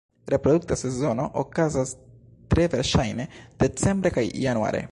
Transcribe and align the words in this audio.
Reprodukta 0.33 0.77
sezono 0.81 1.27
okazas 1.43 1.91
tre 2.53 2.65
verŝajne 2.77 3.29
decembre 3.65 4.13
kaj 4.17 4.25
januare. 4.47 4.87